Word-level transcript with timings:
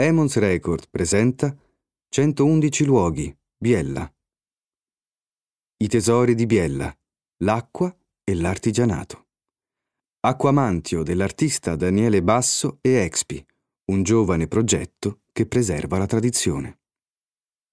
Emons 0.00 0.36
Record 0.36 0.88
presenta 0.88 1.52
111 2.08 2.84
luoghi, 2.84 3.36
Biella. 3.56 4.08
I 5.78 5.88
tesori 5.88 6.36
di 6.36 6.46
Biella, 6.46 6.96
l'acqua 7.38 7.92
e 8.22 8.34
l'artigianato. 8.36 9.26
Acquamantio 10.20 11.02
dell'artista 11.02 11.74
Daniele 11.74 12.22
Basso 12.22 12.78
e 12.80 12.90
Expi, 12.98 13.44
un 13.86 14.04
giovane 14.04 14.46
progetto 14.46 15.22
che 15.32 15.46
preserva 15.46 15.98
la 15.98 16.06
tradizione. 16.06 16.78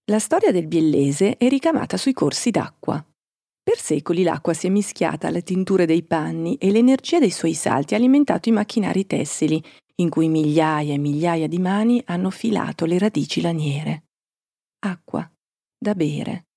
La 0.05 0.18
storia 0.18 0.52
del 0.52 0.66
biellese 0.66 1.38
è 1.38 1.48
ricamata 1.48 1.96
sui 1.96 2.14
corsi 2.14 2.50
d'acqua. 2.50 3.05
Per 3.62 3.78
secoli 3.80 4.23
l'acqua 4.23 4.55
si 4.55 4.66
è 4.66 4.72
mischiata 4.72 5.28
alle 5.28 5.44
tinture 5.44 5.86
dei 5.86 6.02
panni 6.02 6.55
e 6.55 6.72
l'energia 6.72 7.20
dei 7.20 7.30
suoi 7.30 7.53
salti 7.53 7.94
ha 7.94 7.98
alimentato 7.98 8.50
i 8.50 8.52
macchinari 8.52 9.05
tessili 9.05 9.64
in 9.95 10.09
cui 10.09 10.27
migliaia 10.27 10.94
e 10.94 10.98
migliaia 10.98 11.48
di 11.48 11.59
mani 11.59 12.02
hanno 12.05 12.30
filato 12.30 12.86
le 12.86 12.98
radici 12.98 13.41
laniere. 13.41 14.03
Acqua, 14.80 15.30
da 15.77 15.95
bere, 15.95 16.48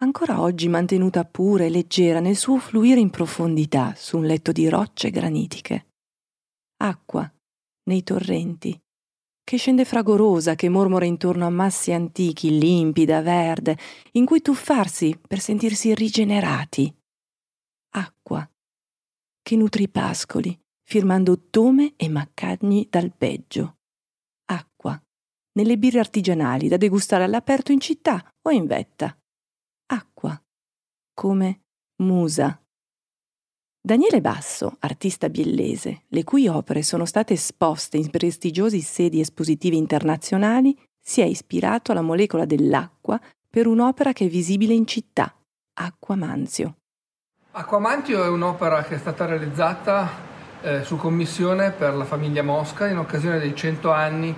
ancora 0.00 0.40
oggi 0.40 0.68
mantenuta 0.68 1.24
pura 1.24 1.64
e 1.64 1.70
leggera 1.70 2.20
nel 2.20 2.36
suo 2.36 2.58
fluire 2.58 3.00
in 3.00 3.10
profondità 3.10 3.94
su 3.96 4.18
un 4.18 4.24
letto 4.24 4.52
di 4.52 4.68
rocce 4.68 5.10
granitiche. 5.10 5.86
Acqua, 6.78 7.30
nei 7.84 8.02
torrenti, 8.02 8.78
che 9.48 9.56
scende 9.56 9.86
fragorosa, 9.86 10.54
che 10.54 10.68
mormora 10.68 11.06
intorno 11.06 11.46
a 11.46 11.50
massi 11.50 11.92
antichi, 11.92 12.58
limpida, 12.58 13.22
verde, 13.22 13.78
in 14.12 14.26
cui 14.26 14.42
tuffarsi 14.42 15.18
per 15.26 15.40
sentirsi 15.40 15.94
rigenerati. 15.94 16.92
Acqua, 17.94 18.46
che 19.40 19.56
nutre 19.56 19.84
i 19.84 19.88
pascoli, 19.88 20.54
firmando 20.88 21.38
tome 21.50 21.92
e 21.96 22.08
maccagni 22.08 22.86
dal 22.90 23.12
peggio. 23.14 23.74
Acqua, 24.46 24.98
nelle 25.52 25.76
birre 25.76 25.98
artigianali 25.98 26.66
da 26.66 26.78
degustare 26.78 27.24
all'aperto 27.24 27.72
in 27.72 27.78
città 27.78 28.26
o 28.40 28.50
in 28.50 28.64
vetta. 28.66 29.14
Acqua, 29.90 30.40
come 31.12 31.60
musa. 31.96 32.58
Daniele 33.78 34.22
Basso, 34.22 34.76
artista 34.78 35.28
biellese, 35.28 36.04
le 36.08 36.24
cui 36.24 36.48
opere 36.48 36.82
sono 36.82 37.04
state 37.04 37.34
esposte 37.34 37.98
in 37.98 38.08
prestigiosi 38.08 38.80
sedi 38.80 39.20
espositive 39.20 39.76
internazionali, 39.76 40.74
si 40.98 41.20
è 41.20 41.24
ispirato 41.24 41.92
alla 41.92 42.00
molecola 42.00 42.46
dell'acqua 42.46 43.20
per 43.46 43.66
un'opera 43.66 44.14
che 44.14 44.24
è 44.24 44.28
visibile 44.28 44.72
in 44.72 44.86
città, 44.86 45.34
Acqua 45.74 46.16
Manzio. 46.16 46.76
Acqua 47.50 47.78
Manzio 47.78 48.24
è 48.24 48.28
un'opera 48.28 48.82
che 48.84 48.94
è 48.94 48.98
stata 48.98 49.26
realizzata 49.26 50.27
eh, 50.62 50.82
su 50.82 50.96
commissione 50.96 51.70
per 51.70 51.94
la 51.94 52.04
famiglia 52.04 52.42
Mosca 52.42 52.88
in 52.88 52.98
occasione 52.98 53.38
dei 53.38 53.54
100 53.54 53.92
anni 53.92 54.34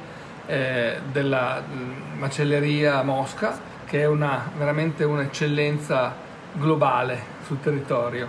eh, 0.47 0.99
della 1.11 1.63
mm, 1.63 2.19
macelleria 2.19 3.03
Mosca, 3.03 3.59
che 3.85 4.01
è 4.01 4.07
una, 4.07 4.51
veramente 4.57 5.05
un'eccellenza 5.05 6.15
globale 6.53 7.23
sul 7.47 7.61
territorio. 7.61 8.29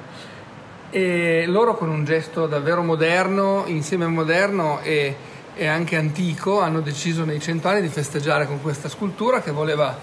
E 0.89 1.45
loro 1.47 1.75
con 1.75 1.89
un 1.89 2.03
gesto 2.03 2.47
davvero 2.47 2.83
moderno, 2.83 3.63
insieme 3.67 4.07
moderno 4.07 4.79
e, 4.81 5.15
e 5.55 5.67
anche 5.67 5.95
antico, 5.95 6.61
hanno 6.61 6.81
deciso 6.81 7.23
nei 7.23 7.39
100 7.39 7.67
anni 7.67 7.81
di 7.81 7.87
festeggiare 7.87 8.45
con 8.45 8.61
questa 8.61 8.89
scultura 8.89 9.41
che 9.41 9.51
voleva 9.51 9.97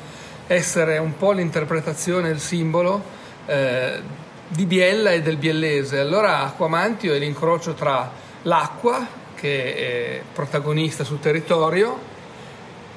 essere 0.46 0.98
un 0.98 1.16
po' 1.16 1.32
l'interpretazione, 1.32 2.30
il 2.30 2.40
simbolo 2.40 3.02
eh, 3.46 4.02
di 4.48 4.64
Biella 4.64 5.10
e 5.10 5.22
del 5.22 5.36
biellese. 5.36 5.98
Allora 5.98 6.40
Acquamantio 6.40 7.14
è 7.14 7.18
l'incrocio 7.18 7.74
tra 7.74 8.10
l'acqua, 8.42 9.06
che 9.34 9.74
è 9.74 10.22
protagonista 10.32 11.04
sul 11.04 11.20
territorio, 11.20 11.98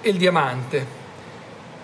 e 0.01 0.09
il 0.09 0.17
diamante. 0.17 0.99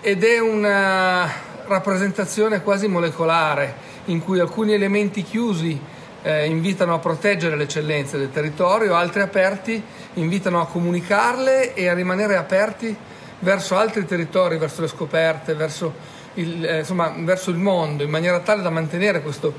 Ed 0.02 0.24
è 0.24 0.40
una 0.40 1.30
rappresentazione 1.68 2.62
quasi 2.62 2.88
molecolare 2.88 3.86
in 4.06 4.24
cui 4.24 4.40
alcuni 4.40 4.74
elementi 4.74 5.22
chiusi 5.22 5.80
eh, 6.22 6.46
invitano 6.46 6.94
a 6.94 7.00
proteggere 7.00 7.58
le 7.58 7.64
eccellenze 7.64 8.18
del 8.18 8.32
territorio, 8.32 8.96
altri 8.96 9.22
aperti 9.22 9.84
invitano 10.14 10.62
a 10.62 10.68
comunicarle 10.68 11.74
e 11.74 11.88
a 11.88 11.94
rimanere 11.94 12.38
aperti 12.38 12.96
verso 13.40 13.78
altri 13.78 14.06
territori, 14.06 14.58
verso 14.58 14.82
le 14.82 14.88
scoperte, 14.88 15.54
verso 15.54 15.94
il, 16.38 16.66
eh, 16.66 16.80
insomma, 16.80 17.14
verso 17.20 17.50
il 17.50 17.58
mondo 17.58 18.04
in 18.04 18.10
maniera 18.10 18.40
tale 18.40 18.62
da 18.62 18.70
mantenere 18.70 19.22
questo 19.22 19.54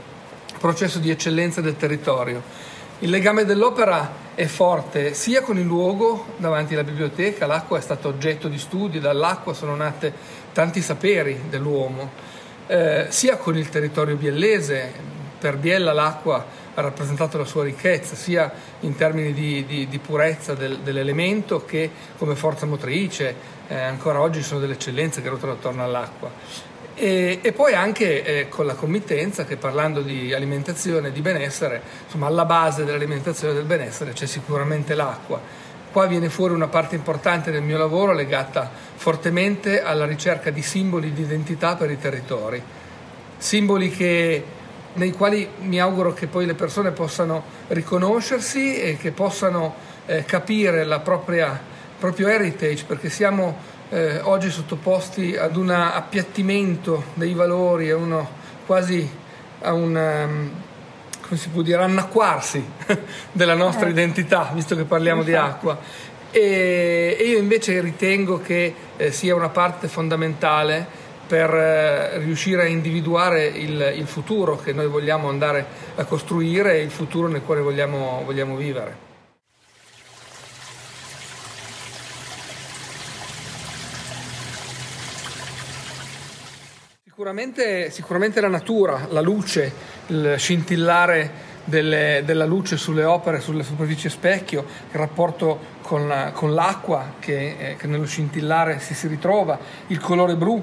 processo 0.59 0.99
di 0.99 1.11
eccellenza 1.11 1.61
del 1.61 1.77
territorio. 1.77 2.43
Il 3.01 3.11
legame 3.11 3.45
dell'opera 3.45 4.27
è 4.35 4.47
forte 4.47 5.15
sia 5.15 5.41
con 5.43 5.57
il 5.57 5.65
luogo 5.65 6.35
davanti 6.37 6.75
alla 6.75 6.83
biblioteca, 6.83 7.47
l'acqua 7.47 7.79
è 7.79 7.81
stato 7.81 8.09
oggetto 8.09 8.49
di 8.49 8.59
studi, 8.59 8.99
dall'acqua 8.99 9.55
sono 9.55 9.77
nate 9.77 10.13
tanti 10.53 10.81
saperi 10.81 11.43
dell'uomo, 11.49 12.11
eh, 12.67 13.07
sia 13.09 13.37
con 13.37 13.57
il 13.57 13.69
territorio 13.69 14.17
biellese, 14.17 14.93
per 15.39 15.57
Biella 15.57 15.93
l'acqua 15.93 16.45
ha 16.79 16.81
rappresentato 16.81 17.37
la 17.39 17.45
sua 17.45 17.65
ricchezza, 17.65 18.15
sia 18.15 18.53
in 18.81 18.95
termini 18.95 19.33
di, 19.33 19.67
di, 19.67 19.89
di 19.89 19.99
purezza 19.99 20.55
del, 20.55 20.79
dell'elemento 20.79 21.65
che 21.65 21.91
come 22.17 22.37
forza 22.37 22.67
motrice, 22.67 23.35
eh, 23.67 23.75
ancora 23.75 24.21
oggi 24.21 24.43
sono 24.43 24.61
delle 24.61 24.75
eccellenze 24.75 25.21
che 25.21 25.29
ruotano 25.29 25.53
attorno 25.53 25.83
all'acqua. 25.83 26.31
E, 26.95 27.41
e 27.43 27.53
poi 27.53 27.75
anche 27.75 28.25
eh, 28.25 28.49
con 28.49 28.65
la 28.65 28.75
committenza 28.75 29.45
che 29.45 29.57
parlando 29.57 30.03
di 30.03 30.33
alimentazione 30.33 31.09
e 31.09 31.13
di 31.13 31.21
benessere, 31.21 31.83
insomma 32.05 32.27
alla 32.27 32.45
base 32.45 32.85
dell'alimentazione 32.85 33.55
e 33.55 33.57
del 33.57 33.67
benessere 33.67 34.13
c'è 34.13 34.27
sicuramente 34.27 34.95
l'acqua. 34.95 35.41
Qua 35.91 36.07
viene 36.07 36.29
fuori 36.29 36.55
una 36.55 36.69
parte 36.69 36.95
importante 36.95 37.51
del 37.51 37.63
mio 37.63 37.79
lavoro 37.79 38.13
legata 38.13 38.71
fortemente 38.95 39.83
alla 39.83 40.07
ricerca 40.07 40.51
di 40.51 40.63
simboli 40.63 41.13
di 41.13 41.23
identità 41.23 41.75
per 41.75 41.91
i 41.91 41.99
territori, 41.99 42.63
simboli 43.37 43.91
che, 43.91 44.45
nei 44.99 45.13
quali 45.13 45.49
mi 45.61 45.81
auguro 45.81 46.13
che 46.13 46.27
poi 46.27 46.45
le 46.45 46.55
persone 46.55 46.91
possano 46.91 47.43
riconoscersi 47.69 48.79
e 48.79 48.97
che 48.97 49.13
possano 49.13 49.75
eh, 50.07 50.25
capire 50.25 50.85
la 50.85 50.99
propria, 50.99 51.59
proprio 51.99 52.29
heritage, 52.29 52.85
perché 52.85 53.09
siamo 53.09 53.57
eh, 53.91 54.21
oggi 54.21 54.51
sottoposti 54.51 55.37
ad 55.37 55.57
un 55.57 55.71
appiattimento 55.71 57.05
dei 57.15 57.33
valori, 57.33 57.91
a 57.91 57.97
uno, 57.97 58.29
quasi 58.67 59.09
a 59.61 59.73
un, 59.73 59.95
um, 59.95 60.51
come 61.23 61.37
si 61.39 61.49
può 61.49 61.63
dire, 61.63 61.83
annacquarsi 61.83 62.63
della 63.33 63.55
nostra 63.55 63.87
eh. 63.87 63.91
identità, 63.91 64.51
visto 64.53 64.77
che 64.77 64.85
parliamo 64.85 65.23
Infatti. 65.23 65.39
di 65.39 65.51
acqua. 65.51 65.79
E, 66.31 67.17
e, 67.19 67.25
io 67.25 67.39
invece 67.39 67.81
ritengo 67.81 68.41
che 68.41 68.75
eh, 68.97 69.13
sia 69.13 69.35
una 69.35 69.49
parte 69.49 69.89
fondamentale 69.89 71.07
per 71.29 71.55
eh, 71.55 72.19
riuscire 72.19 72.63
a 72.63 72.67
individuare 72.67 73.45
il, 73.45 73.93
il, 73.97 74.07
futuro 74.07 74.57
che 74.57 74.73
noi 74.73 74.87
vogliamo 74.87 75.29
andare 75.29 75.67
a 75.97 76.05
costruire 76.05 76.79
e 76.79 76.83
il 76.83 76.91
futuro 76.91 77.29
nel 77.29 77.43
quale 77.43 77.61
vogliamo, 77.61 78.23
vogliamo 78.25 78.57
vivere. 78.57 79.07
Sicuramente, 87.05 87.91
sicuramente, 87.91 88.41
la 88.41 88.49
natura, 88.49 89.07
la 89.11 89.21
luce, 89.21 89.71
il 90.07 90.37
scintillare 90.39 91.57
delle, 91.65 92.23
della 92.25 92.47
luce 92.47 92.79
sulle 92.79 93.05
opere, 93.05 93.41
sulle 93.41 93.63
superfici 93.63 94.09
specchio, 94.09 94.65
il 94.91 94.97
rapporto 94.97 95.77
con, 95.83 96.31
con 96.33 96.55
l'acqua 96.55 97.15
che, 97.19 97.57
eh, 97.59 97.77
che, 97.77 97.87
nello 97.87 98.07
scintillare 98.07 98.79
si, 98.79 98.95
si 98.95 99.07
ritrova, 99.09 99.59
il 99.89 99.99
colore 100.01 100.37
blu, 100.37 100.63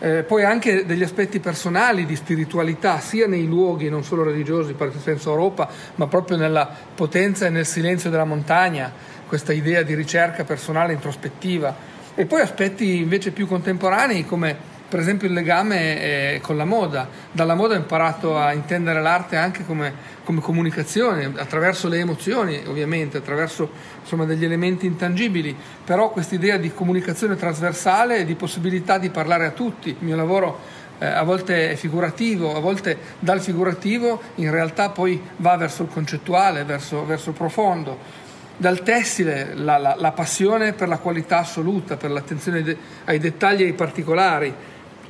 eh, 0.00 0.22
poi 0.22 0.44
anche 0.44 0.86
degli 0.86 1.02
aspetti 1.02 1.40
personali 1.40 2.06
di 2.06 2.16
spiritualità, 2.16 2.98
sia 3.00 3.26
nei 3.26 3.46
luoghi 3.46 3.90
non 3.90 4.02
solo 4.02 4.22
religiosi, 4.22 4.72
per 4.72 4.92
senso 4.98 5.30
Europa, 5.30 5.68
ma 5.96 6.06
proprio 6.06 6.38
nella 6.38 6.68
potenza 6.94 7.46
e 7.46 7.50
nel 7.50 7.66
silenzio 7.66 8.08
della 8.08 8.24
montagna, 8.24 8.90
questa 9.26 9.52
idea 9.52 9.82
di 9.82 9.94
ricerca 9.94 10.44
personale 10.44 10.94
introspettiva. 10.94 11.88
E 12.14 12.24
poi 12.24 12.40
aspetti 12.40 12.96
invece 12.96 13.30
più 13.30 13.46
contemporanei 13.46 14.24
come 14.24 14.78
per 14.90 14.98
esempio 14.98 15.28
il 15.28 15.34
legame 15.34 16.40
con 16.42 16.56
la 16.56 16.64
moda. 16.64 17.08
Dalla 17.30 17.54
moda 17.54 17.74
ho 17.74 17.78
imparato 17.78 18.36
a 18.36 18.52
intendere 18.52 19.00
l'arte 19.00 19.36
anche 19.36 19.64
come, 19.64 19.94
come 20.24 20.40
comunicazione, 20.40 21.32
attraverso 21.36 21.88
le 21.88 21.98
emozioni 21.98 22.60
ovviamente, 22.66 23.18
attraverso 23.18 23.70
insomma, 24.00 24.24
degli 24.24 24.44
elementi 24.44 24.86
intangibili, 24.86 25.56
però 25.84 26.10
quest'idea 26.10 26.56
di 26.56 26.74
comunicazione 26.74 27.36
trasversale 27.36 28.18
e 28.18 28.24
di 28.24 28.34
possibilità 28.34 28.98
di 28.98 29.10
parlare 29.10 29.46
a 29.46 29.50
tutti. 29.50 29.90
Il 29.90 29.96
mio 30.00 30.16
lavoro 30.16 30.58
eh, 30.98 31.06
a 31.06 31.22
volte 31.22 31.70
è 31.70 31.76
figurativo, 31.76 32.56
a 32.56 32.60
volte 32.60 32.98
dal 33.20 33.40
figurativo 33.40 34.20
in 34.36 34.50
realtà 34.50 34.90
poi 34.90 35.22
va 35.36 35.56
verso 35.56 35.84
il 35.84 35.88
concettuale, 35.88 36.64
verso, 36.64 37.06
verso 37.06 37.30
il 37.30 37.36
profondo 37.36 38.18
dal 38.60 38.82
tessile 38.82 39.54
la, 39.54 39.78
la, 39.78 39.96
la, 39.98 40.12
passione 40.12 40.74
per 40.74 40.86
la 40.86 40.98
qualità 40.98 41.38
assoluta, 41.38 41.96
per 41.96 42.10
l'attenzione 42.10 42.76
ai 43.06 43.18
dettagli 43.18 43.62
e 43.62 43.64
ai 43.64 43.72
particolari, 43.72 44.54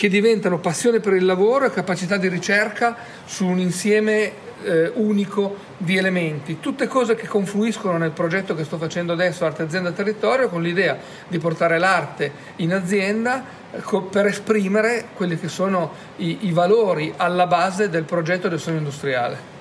che 0.01 0.09
diventano 0.09 0.61
passione 0.61 0.99
per 0.99 1.13
il 1.13 1.27
lavoro 1.27 1.67
e 1.67 1.71
capacità 1.71 2.17
di 2.17 2.29
ricerca 2.29 2.97
su 3.27 3.45
un 3.45 3.59
insieme 3.59 4.33
eh, 4.63 4.91
unico 4.95 5.57
di 5.77 5.99
elementi, 5.99 6.59
tutte 6.59 6.87
cose 6.87 7.15
che 7.15 7.27
confluiscono 7.27 7.99
nel 7.99 8.13
progetto 8.13 8.55
che 8.55 8.65
sto 8.65 8.79
facendo 8.79 9.13
adesso, 9.13 9.45
Arte 9.45 9.61
Azienda 9.61 9.93
Territorio, 9.93 10.49
con 10.49 10.63
l'idea 10.63 10.97
di 11.29 11.37
portare 11.37 11.79
l'arte 11.79 12.33
in 12.57 12.73
azienda 12.73 13.45
eh, 13.73 14.03
per 14.11 14.25
esprimere 14.25 15.09
quelli 15.13 15.39
che 15.39 15.49
sono 15.49 15.93
i, 16.17 16.47
i 16.47 16.53
valori 16.53 17.13
alla 17.15 17.47
base 17.47 17.91
del 17.91 18.05
progetto 18.05 18.49
del 18.49 18.59
sogno 18.59 18.79
industriale. 18.79 19.59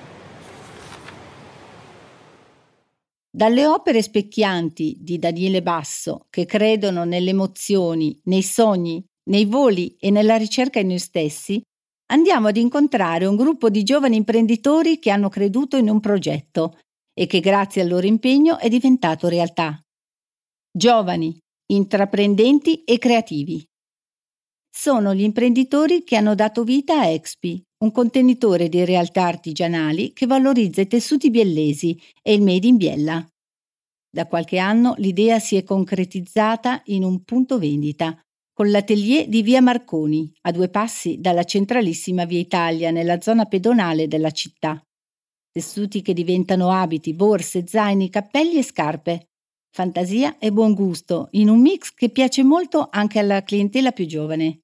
Dalle 3.30 3.66
opere 3.66 4.00
specchianti 4.00 4.96
di 5.00 5.18
Daniele 5.18 5.60
Basso, 5.60 6.28
che 6.30 6.46
credono 6.46 7.04
nelle 7.04 7.28
emozioni, 7.28 8.18
nei 8.24 8.42
sogni, 8.42 9.04
nei 9.30 9.44
voli 9.44 9.96
e 9.98 10.10
nella 10.10 10.36
ricerca 10.36 10.80
in 10.80 10.88
noi 10.88 10.98
stessi, 10.98 11.60
andiamo 12.12 12.48
ad 12.48 12.56
incontrare 12.56 13.26
un 13.26 13.36
gruppo 13.36 13.70
di 13.70 13.82
giovani 13.82 14.16
imprenditori 14.16 14.98
che 14.98 15.10
hanno 15.10 15.28
creduto 15.28 15.76
in 15.76 15.88
un 15.88 16.00
progetto 16.00 16.78
e 17.12 17.26
che 17.26 17.40
grazie 17.40 17.82
al 17.82 17.88
loro 17.88 18.06
impegno 18.06 18.58
è 18.58 18.68
diventato 18.68 19.28
realtà. 19.28 19.80
Giovani, 20.72 21.36
intraprendenti 21.72 22.82
e 22.84 22.98
creativi. 22.98 23.64
Sono 24.72 25.14
gli 25.14 25.22
imprenditori 25.22 26.04
che 26.04 26.16
hanno 26.16 26.34
dato 26.34 26.62
vita 26.64 27.00
a 27.00 27.06
Expi, 27.06 27.62
un 27.84 27.92
contenitore 27.92 28.68
di 28.68 28.84
realtà 28.84 29.24
artigianali 29.24 30.12
che 30.12 30.26
valorizza 30.26 30.80
i 30.80 30.86
tessuti 30.86 31.30
biellesi 31.30 32.00
e 32.22 32.34
il 32.34 32.42
made 32.42 32.66
in 32.66 32.76
Biella. 32.76 33.26
Da 34.12 34.26
qualche 34.26 34.58
anno 34.58 34.94
l'idea 34.98 35.38
si 35.38 35.56
è 35.56 35.62
concretizzata 35.62 36.82
in 36.86 37.04
un 37.04 37.22
punto 37.24 37.58
vendita, 37.58 38.20
con 38.60 38.70
l'atelier 38.70 39.26
di 39.26 39.40
via 39.40 39.62
Marconi, 39.62 40.30
a 40.42 40.50
due 40.50 40.68
passi 40.68 41.18
dalla 41.18 41.44
centralissima 41.44 42.26
via 42.26 42.40
Italia, 42.40 42.90
nella 42.90 43.18
zona 43.22 43.46
pedonale 43.46 44.06
della 44.06 44.32
città. 44.32 44.78
Tessuti 45.50 46.02
che 46.02 46.12
diventano 46.12 46.70
abiti, 46.70 47.14
borse, 47.14 47.66
zaini, 47.66 48.10
cappelli 48.10 48.58
e 48.58 48.62
scarpe. 48.62 49.28
Fantasia 49.74 50.36
e 50.38 50.52
buon 50.52 50.74
gusto, 50.74 51.28
in 51.30 51.48
un 51.48 51.58
mix 51.58 51.94
che 51.94 52.10
piace 52.10 52.42
molto 52.42 52.88
anche 52.90 53.18
alla 53.18 53.42
clientela 53.42 53.92
più 53.92 54.04
giovane. 54.04 54.58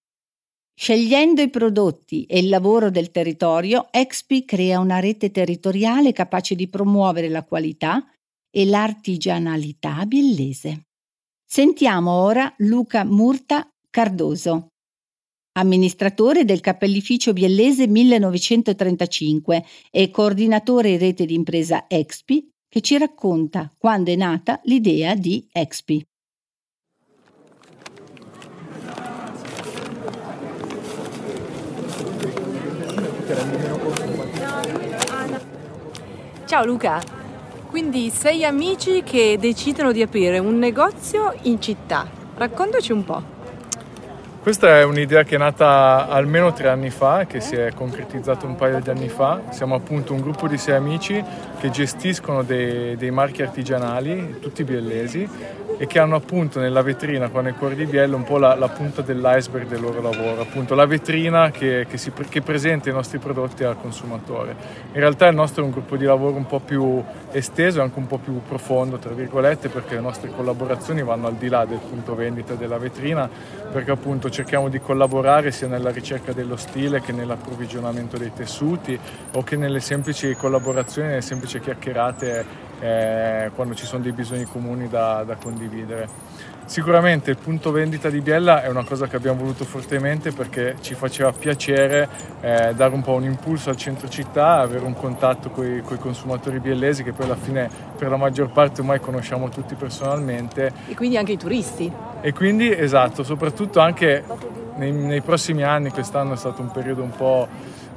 Scegliendo 0.79 1.41
i 1.41 1.49
prodotti 1.49 2.25
e 2.25 2.41
il 2.41 2.51
lavoro 2.51 2.91
del 2.91 3.11
territorio, 3.11 3.91
Expi 3.91 4.45
crea 4.45 4.79
una 4.79 5.01
rete 5.01 5.31
territoriale 5.31 6.13
capace 6.13 6.55
di 6.55 6.69
promuovere 6.69 7.31
la 7.31 7.45
qualità 7.45 8.07
e 8.51 8.67
l'artigianalità 8.67 10.05
biellese. 10.05 10.83
Sentiamo 11.49 12.11
ora 12.11 12.53
Luca 12.59 13.03
Murta 13.03 13.71
Cardoso, 13.97 14.73
amministratore 15.53 16.45
del 16.45 16.61
Cappellificio 16.61 17.33
Biellese 17.33 17.87
1935 17.87 19.65
e 19.91 20.11
coordinatore 20.11 20.99
rete 20.99 21.25
d'impresa 21.25 21.87
Expi, 21.89 22.47
che 22.69 22.83
ci 22.83 22.99
racconta 22.99 23.73
quando 23.79 24.11
è 24.11 24.17
nata 24.17 24.61
l'idea 24.65 25.15
di 25.15 25.49
Expi. 25.51 26.05
Ciao 36.45 36.67
Luca, 36.67 37.03
quindi 37.71 38.11
sei 38.11 38.45
amici 38.45 39.03
che 39.03 39.39
decidono 39.41 39.91
di 39.91 40.03
aprire 40.03 40.39
un 40.39 40.59
negozio 40.59 41.35
in 41.45 41.59
città. 41.63 42.07
Raccontaci 42.35 42.93
un 42.93 43.03
po'. 43.03 43.36
Questa 44.47 44.79
è 44.79 44.85
un'idea 44.85 45.25
che 45.25 45.35
è 45.35 45.39
nata 45.39 46.07
almeno 46.07 46.53
tre 46.53 46.69
anni 46.69 46.91
fa, 46.91 47.27
che 47.27 47.41
si 47.41 47.57
è 47.57 47.73
concretizzata 47.75 48.47
un 48.47 48.55
paio 48.55 48.79
di 48.79 48.89
anni 48.91 49.09
fa. 49.09 49.41
Siamo 49.51 49.75
appunto 49.75 50.13
un 50.13 50.21
gruppo 50.21 50.47
di 50.47 50.57
sei 50.57 50.77
amici 50.77 51.21
che 51.59 51.69
gestiscono 51.71 52.45
dei, 52.45 52.95
dei 52.95 53.11
marchi 53.11 53.43
artigianali, 53.43 54.39
tutti 54.39 54.63
biellesi, 54.63 55.29
e 55.79 55.87
che 55.87 55.99
hanno 55.99 56.17
appunto 56.17 56.59
nella 56.59 56.83
vetrina 56.83 57.29
qua 57.29 57.43
nel 57.43 57.55
cuore 57.55 57.75
di 57.75 57.85
Biella 57.85 58.17
un 58.17 58.23
po' 58.23 58.39
la, 58.39 58.55
la 58.55 58.69
punta 58.69 59.03
dell'iceberg 59.03 59.67
del 59.67 59.81
loro 59.81 60.01
lavoro, 60.01 60.41
appunto 60.41 60.75
la 60.75 60.87
vetrina 60.87 61.51
che, 61.51 61.87
che, 61.89 61.99
si, 61.99 62.13
che, 62.29 62.41
presenta 62.41 62.89
i 62.89 62.93
nostri 62.93 63.19
prodotti 63.19 63.65
al 63.65 63.77
consumatore. 63.79 64.55
In 64.93 65.01
realtà 65.01 65.27
il 65.27 65.35
nostro 65.35 65.63
è 65.63 65.67
un 65.67 65.73
gruppo 65.73 65.97
di 65.97 66.05
lavoro 66.05 66.37
un 66.37 66.47
po' 66.47 66.61
più 66.61 67.03
esteso 67.33 67.81
e 67.81 67.83
anche 67.83 67.99
un 67.99 68.07
po' 68.07 68.19
più 68.19 68.41
profondo, 68.47 68.97
tra 68.99 69.13
virgolette, 69.13 69.69
perché 69.69 69.97
le 69.97 70.01
nostre 70.01 70.31
collaborazioni 70.31 71.03
vanno 71.03 71.27
al 71.27 71.35
di 71.35 71.49
là 71.49 71.65
del 71.67 71.81
punto 71.81 72.15
vendita 72.15 72.55
della 72.55 72.79
vetrina, 72.79 73.29
perché 73.71 73.91
appunto 73.91 74.31
cerchiamo 74.37 74.69
di 74.69 74.81
collaborare 74.81 75.51
sia 75.51 75.67
nella 75.67 75.89
ricerca 75.89 76.35
dello 76.35 76.57
stile 76.57 77.01
che 77.01 77.11
nell'approvvigionamento 77.11 78.19
dei 78.19 78.35
tessuti 78.35 78.99
o 79.33 79.43
che 79.43 79.57
nelle 79.57 79.81
semplici 79.81 80.35
collaborazioni, 80.35 81.09
nelle 81.09 81.23
semplici 81.23 81.59
chiacchierate 81.59 82.45
eh, 82.81 83.51
quando 83.55 83.75
ci 83.75 83.87
sono 83.87 84.03
dei 84.03 84.13
bisogni 84.13 84.45
comuni 84.45 84.89
da, 84.89 85.23
da, 85.25 85.37
condividere. 85.37 86.09
Sicuramente 86.67 87.31
il 87.31 87.39
punto 87.39 87.71
vendita 87.71 88.11
di 88.11 88.21
Biella 88.21 88.63
è 88.63 88.69
una 88.69 88.85
cosa 88.85 89.07
che 89.07 89.15
abbiamo 89.15 89.39
voluto 89.39 89.65
fortemente 89.65 90.33
perché 90.33 90.77
ci 90.81 90.95
faceva 90.95 91.33
piacere 91.33 92.09
eh, 92.41 92.75
dare 92.75 92.93
un 92.93 93.03
po' 93.03 93.13
un 93.13 93.23
impulso 93.23 93.71
al 93.71 93.77
centro 93.77 94.09
città, 94.09 94.59
avere 94.59 94.85
un 94.85 94.95
contatto 94.95 95.51
con 95.51 95.65
i 95.65 95.99
consumatori 95.99 96.59
biellesi 96.59 97.05
che 97.05 97.13
poi 97.13 97.27
alla 97.27 97.37
fine 97.37 97.71
per 97.97 98.11
la 98.11 98.17
maggior 98.17 98.51
parte 98.51 98.81
ormai 98.81 98.99
conosciamo 98.99 99.49
tutti 99.49 99.77
personalmente. 99.77 100.73
E 100.89 100.95
quindi 100.97 101.17
anche 101.17 101.33
i 101.33 101.39
turisti. 101.39 101.91
E 102.21 102.33
quindi 102.33 102.77
esatto, 102.77 103.23
soprattutto 103.23 103.79
anche 103.79 104.25
nei, 104.77 104.91
nei 104.93 105.21
prossimi 105.21 105.63
anni, 105.63 105.91
quest'anno 105.91 106.35
è 106.35 106.37
stato 106.37 106.63
un 106.63 106.71
periodo 106.71 107.03
un 107.03 107.11
po' 107.11 107.49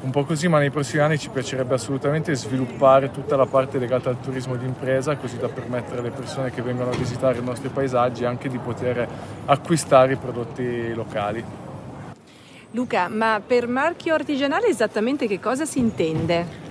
un 0.02 0.12
po' 0.12 0.24
così, 0.24 0.48
ma 0.48 0.60
nei 0.60 0.70
prossimi 0.70 1.02
anni 1.02 1.18
ci 1.18 1.30
piacerebbe 1.30 1.74
assolutamente 1.74 2.34
sviluppare 2.34 3.12
tutta 3.12 3.36
la 3.36 3.46
parte 3.46 3.80
legata 3.80 4.10
al 4.10 4.20
turismo 4.22 4.56
d'impresa, 4.56 5.18
così 5.18 5.38
da 5.38 5.50
permettere 5.50 6.00
alle 6.00 6.12
persone 6.12 6.52
che 6.52 6.62
vengono 6.62 6.92
a 6.92 6.96
visitare 6.96 7.40
i 7.40 7.44
nostri 7.44 7.70
paesaggi 7.70 8.24
anche 8.24 8.48
di 8.48 8.58
poter 8.58 9.08
acquistare 9.46 10.14
i 10.14 10.18
prodotti 10.18 10.94
locali. 10.94 11.44
Luca, 12.72 13.08
ma 13.10 13.42
per 13.46 13.68
marchio 13.68 14.14
artigianale 14.14 14.68
esattamente 14.68 15.28
che 15.28 15.40
cosa 15.40 15.66
si 15.66 15.80
intende? 15.80 16.69